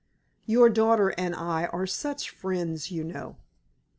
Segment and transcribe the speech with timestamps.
[0.47, 3.37] Your daughter and I are such friends, you know."